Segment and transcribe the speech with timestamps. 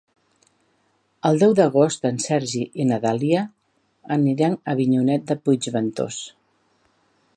[1.29, 3.43] El deu d'agost en Sergi i na Dàlia
[4.17, 6.19] aniran a Avinyonet de Puigventós.